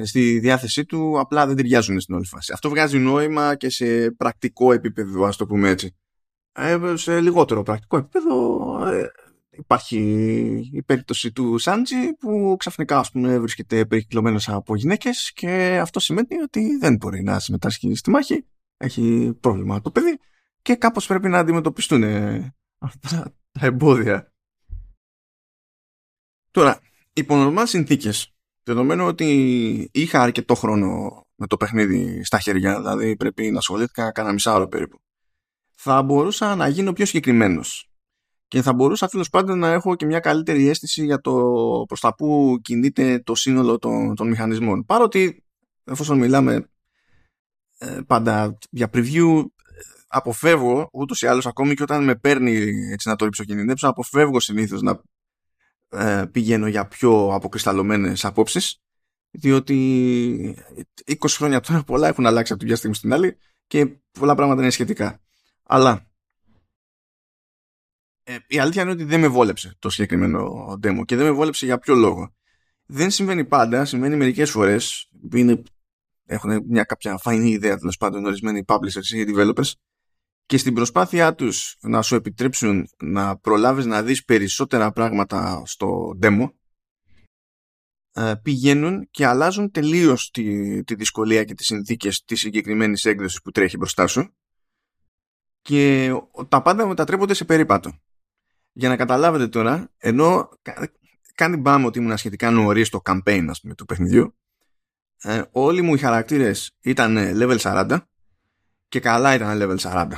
στη 0.03 0.39
διάθεσή 0.39 0.85
του 0.85 1.21
απλά 1.21 1.47
δεν 1.47 1.57
ταιριάζουν 1.57 2.01
στην 2.01 2.15
όλη 2.15 2.27
φάση. 2.27 2.53
Αυτό 2.53 2.69
βγάζει 2.69 2.99
νόημα 2.99 3.55
και 3.55 3.69
σε 3.69 4.11
πρακτικό 4.11 4.73
επίπεδο, 4.73 5.25
ας 5.25 5.37
το 5.37 5.47
πούμε 5.47 5.69
έτσι. 5.69 5.97
Ε, 6.59 6.97
σε 6.97 7.21
λιγότερο 7.21 7.63
πρακτικό 7.63 7.97
επίπεδο 7.97 8.87
ε, 8.87 9.07
υπάρχει 9.51 9.99
η 10.73 10.83
περίπτωση 10.83 11.33
του 11.33 11.59
Σάντζι 11.59 12.13
που 12.19 12.57
ξαφνικά 12.59 12.99
ας 12.99 13.11
πούμε, 13.11 13.39
βρίσκεται 13.39 13.87
περικυκλωμένος 13.87 14.49
από 14.49 14.77
γυναίκες 14.77 15.33
και 15.33 15.79
αυτό 15.83 16.01
σημαίνει 16.01 16.41
ότι 16.43 16.77
δεν 16.77 16.97
μπορεί 16.97 17.23
να 17.23 17.39
συμμετάσχει 17.39 17.95
στη 17.95 18.11
μάχη. 18.11 18.47
Έχει 18.77 19.33
πρόβλημα 19.41 19.81
το 19.81 19.91
παιδί 19.91 20.19
και 20.63 20.75
κάπως 20.75 21.07
πρέπει 21.07 21.29
να 21.29 21.39
αντιμετωπιστούν 21.39 22.03
ε, 22.03 22.55
αυτά 22.79 23.35
τα 23.53 23.67
εμπόδια. 23.67 24.33
Τώρα, 26.51 26.81
υπό 27.13 27.37
νορμάλ 27.37 27.67
συνθήκες 27.67 28.35
δεδομένου 28.63 29.07
ότι 29.07 29.91
είχα 29.93 30.23
αρκετό 30.23 30.55
χρόνο 30.55 31.21
με 31.35 31.47
το 31.47 31.57
παιχνίδι 31.57 32.25
στα 32.25 32.39
χέρια, 32.39 32.77
δηλαδή 32.77 33.17
πρέπει 33.17 33.51
να 33.51 33.59
ασχολήθηκα 33.59 34.13
κάνα 34.13 34.33
μισά 34.33 34.55
ώρα 34.55 34.69
περίπου, 34.69 34.99
θα 35.89 36.03
μπορούσα 36.03 36.55
να 36.55 36.69
γίνω 36.69 36.93
πιο 36.93 37.07
συγκεκριμένος. 37.07 37.91
Και 38.49 38.63
θα 38.63 38.73
μπορούσα 38.73 39.09
τέλος 39.09 39.29
πάντων 39.29 39.59
να 39.59 39.69
έχω 39.69 39.97
και 39.97 40.07
μια 40.07 40.21
καλύτερη 40.21 40.69
αίσθηση 40.69 41.05
για 41.05 41.21
το 41.21 41.33
προς 41.89 42.01
τα 42.01 42.15
που 42.15 42.59
κινείται 42.63 43.19
το 43.19 43.35
σύνολο 43.35 43.79
των, 43.79 44.15
των 44.15 44.29
μηχανισμών. 44.29 44.85
Παρότι, 44.85 45.45
εφόσον 45.85 46.19
μιλάμε 46.19 46.69
ε, 47.79 48.01
πάντα 48.07 48.59
για 48.71 48.91
preview, 48.93 49.45
αποφεύγω 50.07 50.89
ούτως 50.93 51.23
ή 51.23 51.27
άλλως 51.27 51.47
ακόμη 51.47 51.75
και 51.75 51.83
όταν 51.83 52.05
με 52.05 52.15
παίρνει 52.15 52.53
έτσι 52.93 53.09
να 53.09 53.17
το 53.17 53.25
ριψοκινητέψω, 53.25 53.89
αποφεύγω 53.89 54.41
συνήθως 54.41 54.83
να 54.83 55.03
ε, 55.89 56.25
πηγαίνω 56.33 56.67
για 56.67 56.87
πιο 56.87 57.35
αποκρισταλωμένες 57.35 58.25
απόψεις 58.25 58.81
διότι 59.31 60.57
20 61.07 61.15
χρόνια 61.29 61.61
τώρα 61.61 61.83
πολλά 61.83 62.09
έχουν 62.09 62.27
αλλάξει 62.27 62.53
από 62.53 62.61
τη 62.61 62.67
μια 62.67 62.77
στιγμή 62.77 62.95
στην 62.95 63.13
άλλη 63.13 63.37
και 63.67 63.87
πολλά 64.19 64.35
πράγματα 64.35 64.63
είναι 64.63 64.71
σχετικά. 64.71 65.21
Αλλά 65.67 66.07
ε, 68.23 68.37
η 68.47 68.59
αλήθεια 68.59 68.83
είναι 68.83 68.91
ότι 68.91 69.05
δεν 69.05 69.21
με 69.21 69.29
βόλεψε 69.29 69.77
το 69.79 69.91
συγκεκριμένο 69.91 70.73
demo 70.83 71.03
και 71.05 71.17
δεν 71.17 71.25
με 71.25 71.31
βόλεψε 71.31 71.67
για 71.67 71.79
ποιο 71.79 71.95
λόγο. 71.95 72.35
Δεν 72.87 73.11
συμβαίνει 73.11 73.45
πάντα, 73.45 73.85
συμβαίνει 73.85 74.17
μερικές 74.17 74.51
φορές, 74.51 75.11
είναι, 75.33 75.63
έχουν 76.25 76.65
μια 76.67 76.85
κάποια 76.85 77.19
φαϊνή 77.19 77.51
ιδέα 77.51 77.77
τέλος 77.77 77.97
πάντων 77.97 78.25
ορισμένοι 78.25 78.65
publishers 78.67 79.15
ή 79.15 79.25
developers 79.29 79.73
και 80.47 80.59
στην 80.59 80.75
προσπάθειά 80.75 81.35
τους 81.35 81.77
να 81.81 82.03
σου 82.03 82.15
επιτρέψουν 82.15 82.89
να 82.99 83.39
προλάβεις 83.39 83.87
να 83.87 84.03
δεις 84.03 84.25
περισσότερα 84.25 84.93
πράγματα 84.93 85.63
στο 85.65 86.19
demo 86.23 86.51
ε, 88.13 88.35
πηγαίνουν 88.43 89.09
και 89.11 89.27
αλλάζουν 89.27 89.71
τελείως 89.71 90.31
τη, 90.31 90.85
τη 90.85 90.95
δυσκολία 90.95 91.45
και 91.45 91.55
τις 91.55 91.67
συνθήκες 91.67 92.23
της 92.25 92.41
συγκεκριμένης 92.41 93.05
έκδοσης 93.05 93.43
που 93.43 93.51
τρέχει 93.51 93.77
μπροστά 93.77 94.07
σου 94.07 94.35
και 95.67 96.13
τα 96.49 96.63
πάντα 96.63 96.87
μετατρέπονται 96.87 97.35
σε 97.35 97.45
περίπατο. 97.45 98.01
Για 98.73 98.89
να 98.89 98.97
καταλάβετε 98.97 99.49
τώρα, 99.49 99.93
ενώ 99.99 100.49
κάνει 101.35 101.57
μπάμ 101.57 101.85
ότι 101.85 101.99
ήμουν 101.99 102.17
σχετικά 102.17 102.51
νωρίς 102.51 102.87
στο 102.87 103.03
campaign 103.05 103.47
ας 103.49 103.61
πούμε, 103.61 103.75
του 103.75 103.85
παιχνιδιού, 103.85 104.37
ε, 105.23 105.43
όλοι 105.51 105.83
μου 105.83 105.95
οι 105.95 105.99
χαρακτήρες 105.99 106.77
ήταν 106.81 107.17
level 107.17 107.59
40 107.59 107.99
και 108.89 109.01
καλά 109.01 109.35
ήταν 109.35 109.59
level 109.63 109.77
40. 109.79 110.09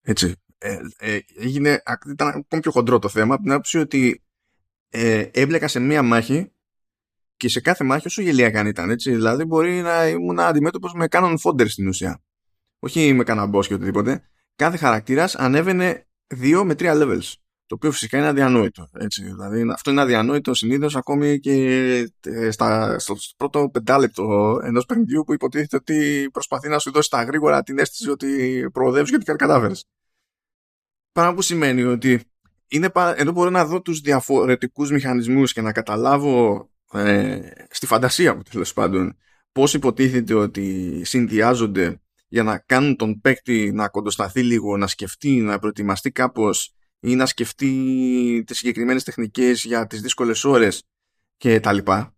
Έτσι. 0.00 0.34
Ε, 0.58 0.78
ε, 0.98 1.18
έγινε, 1.36 1.82
ήταν 2.10 2.28
ακόμη 2.28 2.62
πιο 2.62 2.70
χοντρό 2.70 2.98
το 2.98 3.08
θέμα 3.08 3.34
από 3.34 3.42
την 3.42 3.52
άποψη 3.52 3.78
ότι 3.78 4.22
ε, 4.88 5.20
έμπλεκα 5.32 5.68
σε 5.68 5.80
μία 5.80 6.02
μάχη 6.02 6.52
και 7.36 7.48
σε 7.48 7.60
κάθε 7.60 7.84
μάχη 7.84 8.06
όσο 8.06 8.22
γελία 8.22 8.50
καν 8.50 8.66
ήταν 8.66 8.90
έτσι, 8.90 9.14
δηλαδή 9.14 9.44
μπορεί 9.44 9.80
να 9.80 10.08
ήμουν 10.08 10.40
αντιμέτωπος 10.40 10.92
με 10.94 11.08
κάνον 11.08 11.38
φόντερ 11.38 11.68
στην 11.68 11.88
ουσία 11.88 12.22
όχι 12.78 13.12
με 13.12 13.24
κανένα 13.24 13.58
boss 13.58 13.66
και 13.66 13.74
οτιδήποτε 13.74 14.29
κάθε 14.60 14.76
χαρακτήρας 14.76 15.34
ανέβαινε 15.34 16.06
2 16.34 16.62
με 16.64 16.74
3 16.78 17.02
levels 17.02 17.32
το 17.66 17.74
οποίο 17.74 17.90
φυσικά 17.90 18.18
είναι 18.18 18.26
αδιανόητο 18.26 18.88
έτσι. 18.92 19.24
δηλαδή 19.24 19.70
αυτό 19.72 19.90
είναι 19.90 20.00
αδιανόητο 20.00 20.54
συνήθως 20.54 20.96
ακόμη 20.96 21.38
και 21.38 21.52
ε, 22.20 22.50
στα, 22.50 22.98
στο, 22.98 23.16
πρώτο 23.36 23.68
πεντάλεπτο 23.72 24.58
ενός 24.62 24.86
παιχνιδιού 24.86 25.24
που 25.24 25.32
υποτίθεται 25.32 25.76
ότι 25.76 26.28
προσπαθεί 26.32 26.68
να 26.68 26.78
σου 26.78 26.90
δώσει 26.90 27.10
τα 27.10 27.22
γρήγορα 27.22 27.62
την 27.62 27.78
αίσθηση 27.78 28.10
ότι 28.10 28.68
προοδεύεις 28.72 29.10
και 29.10 29.16
ότι 29.16 29.24
κατάφερε. 29.24 29.72
Πράγμα 31.12 31.34
που 31.34 31.42
σημαίνει 31.42 31.82
ότι 31.82 32.20
είναι, 32.68 32.90
εδώ 32.94 33.32
μπορώ 33.32 33.50
να 33.50 33.64
δω 33.64 33.82
τους 33.82 34.00
διαφορετικούς 34.00 34.90
μηχανισμούς 34.90 35.52
και 35.52 35.60
να 35.60 35.72
καταλάβω 35.72 36.68
ε, 36.92 37.40
στη 37.70 37.86
φαντασία 37.86 38.34
μου 38.34 38.42
τέλος 38.42 38.72
πάντων 38.72 39.16
πώς 39.52 39.74
υποτίθεται 39.74 40.34
ότι 40.34 41.00
συνδυάζονται 41.04 42.00
για 42.32 42.42
να 42.42 42.58
κάνουν 42.58 42.96
τον 42.96 43.20
παίκτη 43.20 43.72
να 43.72 43.88
κοντοσταθεί 43.88 44.42
λίγο, 44.42 44.76
να 44.76 44.86
σκεφτεί, 44.86 45.30
να 45.30 45.58
προετοιμαστεί 45.58 46.10
κάπως 46.10 46.74
ή 47.00 47.14
να 47.14 47.26
σκεφτεί 47.26 48.44
τις 48.46 48.56
συγκεκριμένες 48.56 49.04
τεχνικές 49.04 49.64
για 49.64 49.86
τις 49.86 50.00
δύσκολες 50.00 50.44
ώρες 50.44 50.82
και 51.36 51.60
τα 51.60 51.72
λοιπά. 51.72 52.14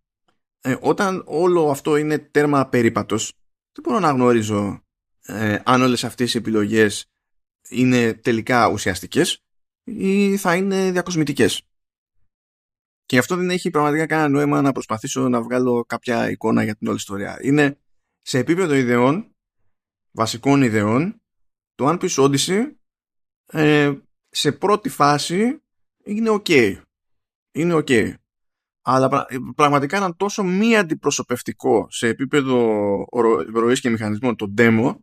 Ε, 0.61 0.75
όταν 0.81 1.23
όλο 1.25 1.69
αυτό 1.69 1.95
είναι 1.95 2.17
τέρμα 2.17 2.69
περίπατος, 2.69 3.33
δεν 3.71 3.83
μπορώ 3.83 3.99
να 3.99 4.11
γνωρίζω 4.11 4.83
ε, 5.21 5.59
αν 5.63 5.81
όλες 5.81 6.03
αυτές 6.03 6.33
οι 6.33 6.37
επιλογές 6.37 7.05
είναι 7.69 8.13
τελικά 8.13 8.67
ουσιαστικές 8.67 9.39
ή 9.83 10.37
θα 10.37 10.55
είναι 10.55 10.91
διακοσμητικές. 10.91 11.61
Και 13.05 13.17
αυτό 13.17 13.35
δεν 13.35 13.49
έχει 13.49 13.69
πραγματικά 13.69 14.05
κανένα 14.05 14.29
νόημα 14.29 14.61
να 14.61 14.71
προσπαθήσω 14.71 15.29
να 15.29 15.41
βγάλω 15.41 15.85
κάποια 15.87 16.29
εικόνα 16.29 16.63
για 16.63 16.75
την 16.75 16.87
όλη 16.87 16.97
ιστορία. 16.97 17.39
Είναι 17.41 17.77
σε 18.21 18.37
επίπεδο 18.37 18.73
ιδεών, 18.73 19.32
βασικών 20.13 20.61
ιδεών, 20.61 21.21
το 21.75 21.89
One 21.89 21.99
Piece 22.01 22.23
Odyssey 22.23 22.71
ε, 23.45 23.93
σε 24.29 24.51
πρώτη 24.51 24.89
φάση 24.89 25.61
είναι 26.03 26.29
ok. 26.31 26.75
Είναι 27.51 27.73
ok. 27.75 28.13
Αλλά 28.81 29.27
πραγματικά 29.55 29.97
ήταν 29.97 30.15
τόσο 30.17 30.43
μη 30.43 30.77
αντιπροσωπευτικό 30.77 31.87
σε 31.89 32.07
επίπεδο 32.07 33.05
ροής 33.53 33.79
και 33.79 33.89
μηχανισμών 33.89 34.35
το 34.35 34.53
demo 34.57 34.95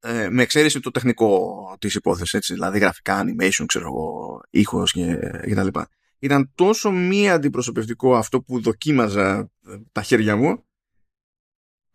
ε, 0.00 0.28
με 0.30 0.42
εξαίρεση 0.42 0.80
το 0.80 0.90
τεχνικό 0.90 1.76
της 1.78 1.94
υπόθεσης, 1.94 2.34
έτσι, 2.34 2.52
δηλαδή 2.52 2.78
γραφικά, 2.78 3.24
animation, 3.24 3.64
ξέρω 3.66 3.86
εγώ, 3.86 4.40
ήχος 4.50 4.92
και, 4.92 5.18
και 5.46 5.54
τα 5.54 5.64
λοιπά. 5.64 5.88
Ήταν 6.18 6.52
τόσο 6.54 6.90
μη 6.90 7.30
αντιπροσωπευτικό 7.30 8.16
αυτό 8.16 8.40
που 8.40 8.60
δοκίμαζα 8.60 9.50
ε, 9.66 9.76
τα 9.92 10.02
χέρια 10.02 10.36
μου 10.36 10.65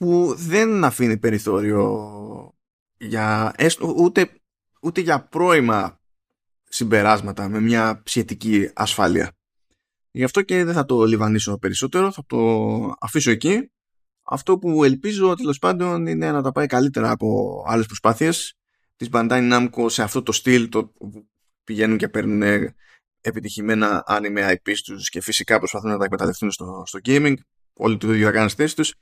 που 0.01 0.33
δεν 0.37 0.83
αφήνει 0.83 1.17
περιθώριο 1.17 2.55
για 2.97 3.53
ούτε, 3.95 4.29
ούτε 4.81 5.01
για 5.01 5.27
πρώιμα 5.27 5.99
συμπεράσματα 6.63 7.47
με 7.47 7.59
μια 7.59 8.01
σχετική 8.05 8.69
ασφάλεια. 8.73 9.31
Γι' 10.11 10.23
αυτό 10.23 10.41
και 10.41 10.63
δεν 10.63 10.73
θα 10.73 10.85
το 10.85 11.03
λιβανίσω 11.03 11.57
περισσότερο, 11.57 12.11
θα 12.11 12.23
το 12.27 12.37
αφήσω 12.99 13.31
εκεί. 13.31 13.71
Αυτό 14.23 14.57
που 14.57 14.83
ελπίζω 14.83 15.33
τέλος 15.33 15.59
πάντων 15.59 16.05
είναι 16.05 16.31
να 16.31 16.41
τα 16.41 16.51
πάει 16.51 16.67
καλύτερα 16.67 17.11
από 17.11 17.63
άλλες 17.67 17.85
προσπάθειες. 17.85 18.53
Της 18.95 19.09
Bandai 19.11 19.51
Namco 19.51 19.85
σε 19.89 20.03
αυτό 20.03 20.23
το 20.23 20.31
στυλ 20.31 20.69
το 20.69 20.85
που 20.85 21.27
πηγαίνουν 21.63 21.97
και 21.97 22.09
παίρνουν 22.09 22.73
επιτυχημένα 23.21 24.03
anime 24.07 24.51
IP 24.51 24.73
τους 24.83 25.09
και 25.09 25.21
φυσικά 25.21 25.57
προσπαθούν 25.57 25.89
να 25.89 25.97
τα 25.97 26.05
εκμεταλλευτούν 26.05 26.51
στο, 26.51 26.83
στο 26.85 26.99
gaming. 27.05 27.35
Όλοι 27.73 27.97
το 27.97 28.13
ίδιο 28.13 28.25
θα 28.25 28.31
κάνουν 28.31 28.49
θέση 28.49 28.75
τους 28.75 28.93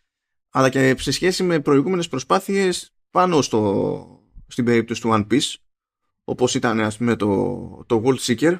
αλλά 0.50 0.70
και 0.70 0.96
σε 0.98 1.12
σχέση 1.12 1.44
με 1.44 1.60
προηγούμενες 1.60 2.08
προσπάθειες 2.08 2.94
πάνω 3.12 3.42
στο, 3.42 4.24
στην 4.48 4.66
περίπτωση 4.66 5.02
του 5.02 5.10
One 5.12 5.28
Piece 5.34 5.54
όπως 6.24 6.56
ήταν 6.56 6.80
ας 6.80 6.98
πούμε 6.98 7.16
το, 7.16 7.84
το 7.86 8.04
World 8.06 8.20
Seeker 8.20 8.58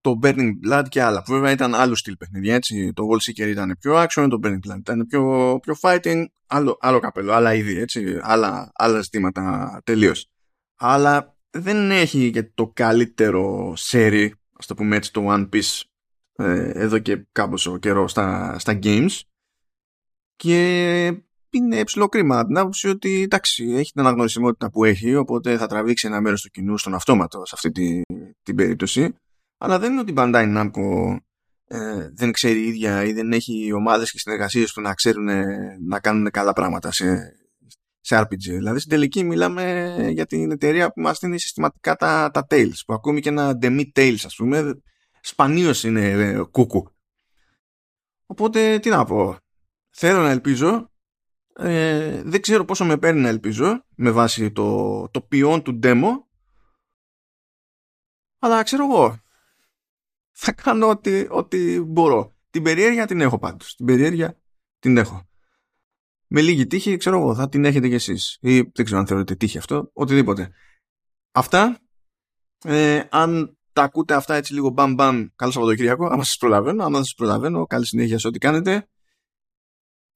το 0.00 0.18
Burning 0.22 0.50
Blood 0.66 0.84
και 0.88 1.02
άλλα 1.02 1.22
που 1.22 1.32
βέβαια 1.32 1.50
ήταν 1.50 1.74
άλλο 1.74 1.94
στυλ 1.94 2.16
παιχνίδια 2.16 2.54
έτσι 2.54 2.92
το 2.92 3.08
Wall 3.10 3.30
Seeker 3.30 3.48
ήταν 3.48 3.76
πιο 3.80 4.02
action 4.02 4.26
το 4.30 4.38
Burning 4.42 4.68
Blood 4.68 4.78
ήταν 4.78 5.06
πιο, 5.06 5.58
πιο 5.62 5.76
fighting 5.80 6.24
άλλο, 6.46 6.76
άλλο 6.80 6.98
καπέλο, 6.98 7.32
άλλα 7.32 7.54
είδη 7.54 7.78
έτσι 7.78 8.18
άλλα, 8.22 8.70
άλλα 8.74 9.00
ζητήματα 9.00 9.80
τελείως. 9.84 10.28
αλλά 10.76 11.36
δεν 11.50 11.90
έχει 11.90 12.30
και 12.30 12.42
το 12.42 12.70
καλύτερο 12.74 13.72
σερί 13.76 14.34
ας 14.52 14.66
το 14.66 14.74
πούμε 14.74 14.96
έτσι 14.96 15.12
το 15.12 15.24
One 15.28 15.48
Piece 15.52 15.82
ε, 16.32 16.70
εδώ 16.74 16.98
και 16.98 17.26
κάμποσο 17.32 17.78
καιρό 17.78 18.08
στα, 18.08 18.58
στα 18.58 18.78
games 18.82 19.20
και 20.38 21.22
είναι 21.50 21.84
ψηλό 21.84 22.08
κρίμα 22.08 22.46
την 22.46 22.58
άποψη 22.58 22.88
ότι 22.88 23.22
εντάξει, 23.22 23.64
έχει 23.64 23.92
την 23.92 24.00
αναγνωρισιμότητα 24.00 24.70
που 24.70 24.84
έχει 24.84 25.14
οπότε 25.14 25.56
θα 25.56 25.66
τραβήξει 25.66 26.06
ένα 26.06 26.20
μέρος 26.20 26.42
του 26.42 26.48
κοινού 26.48 26.78
στον 26.78 26.94
αυτόματο 26.94 27.42
σε 27.46 27.52
αυτή 27.54 27.70
την, 27.70 28.02
την 28.42 28.54
περίπτωση 28.54 29.14
αλλά 29.58 29.78
δεν 29.78 29.92
είναι 29.92 30.00
ότι 30.00 30.10
η 30.10 30.14
Bandai 30.16 30.56
Namco 30.56 31.16
ε, 31.64 32.08
δεν 32.14 32.32
ξέρει 32.32 32.60
η 32.60 32.66
ίδια 32.66 33.04
ή 33.04 33.12
δεν 33.12 33.32
έχει 33.32 33.72
ομάδες 33.72 34.10
και 34.10 34.18
συνεργασίες 34.18 34.72
που 34.72 34.80
να 34.80 34.94
ξέρουν 34.94 35.28
να 35.86 36.00
κάνουν 36.00 36.30
καλά 36.30 36.52
πράγματα 36.52 36.92
σε, 36.92 37.32
σε 38.00 38.20
RPG. 38.20 38.36
Δηλαδή 38.36 38.78
στην 38.78 38.90
τελική 38.90 39.24
μιλάμε 39.24 39.94
για 40.10 40.26
την 40.26 40.50
εταιρεία 40.50 40.92
που 40.92 41.00
μας 41.00 41.18
δίνει 41.18 41.40
συστηματικά 41.40 41.96
τα, 41.96 42.30
τα 42.32 42.46
Tales 42.50 42.80
που 42.86 42.92
ακόμη 42.92 43.20
και 43.20 43.28
ένα 43.28 43.58
Demi 43.62 43.84
Tales 43.94 44.22
ας 44.24 44.34
πούμε 44.34 44.80
σπανίως 45.20 45.84
είναι 45.84 46.10
ε, 46.10 46.42
κούκου. 46.50 46.92
Οπότε 48.26 48.78
τι 48.78 48.88
να 48.88 49.04
πω. 49.04 49.36
Θέλω 49.90 50.22
να 50.22 50.30
ελπίζω 50.30 50.92
ε, 51.52 52.22
δεν 52.22 52.40
ξέρω 52.40 52.64
πόσο 52.64 52.84
με 52.84 52.98
παίρνει 52.98 53.20
να 53.20 53.28
ελπίζω 53.28 53.84
με 53.96 54.10
βάση 54.10 54.52
το, 54.52 55.08
το 55.08 55.20
ποιόν 55.20 55.62
του 55.62 55.78
demo 55.82 56.10
αλλά 58.38 58.62
ξέρω 58.62 58.84
εγώ 58.84 59.18
θα 60.40 60.52
κάνω 60.52 60.88
ό,τι, 60.88 61.26
ό,τι 61.28 61.80
μπορώ. 61.80 62.36
Την 62.50 62.62
περιέργεια 62.62 63.06
την 63.06 63.20
έχω 63.20 63.38
πάντως. 63.38 63.74
Την 63.74 63.86
περιέργεια 63.86 64.40
την 64.78 64.96
έχω. 64.96 65.28
Με 66.26 66.40
λίγη 66.40 66.66
τύχη, 66.66 66.96
ξέρω 66.96 67.18
εγώ, 67.18 67.34
θα 67.34 67.48
την 67.48 67.64
έχετε 67.64 67.88
κι 67.88 67.94
εσείς. 67.94 68.38
Ή 68.40 68.60
δεν 68.60 68.84
ξέρω 68.84 69.00
αν 69.00 69.06
θεωρείτε 69.06 69.34
τύχη 69.34 69.58
αυτό, 69.58 69.90
οτιδήποτε. 69.92 70.50
Αυτά, 71.32 71.78
ε, 72.64 73.02
αν 73.10 73.58
τα 73.72 73.82
ακούτε 73.82 74.14
αυτά 74.14 74.34
έτσι 74.34 74.54
λίγο 74.54 74.68
μπαμ 74.68 74.94
μπαμ 74.94 75.26
καλό 75.36 75.52
Σαββατοκύριακο 75.52 76.06
άμα 76.06 76.24
σας 76.24 76.36
προλαβαίνω, 76.36 76.82
άμα 76.82 76.94
δεν 76.94 77.04
σας 77.04 77.14
προλαβαίνω 77.14 77.66
καλή 77.66 77.86
συνέχεια 77.86 78.18
σε 78.18 78.26
ό,τι 78.26 78.38
κάνετε 78.38 78.88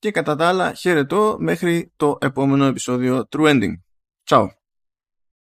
και 0.03 0.11
κατά 0.11 0.37
τα 0.37 0.49
άλλα 0.49 0.73
χαίρετο 0.73 1.37
μέχρι 1.39 1.93
το 1.97 2.19
επόμενο 2.21 2.65
επεισόδιο 2.65 3.29
True 3.31 3.49
Ending. 3.49 3.73
Ciao. 4.31 4.47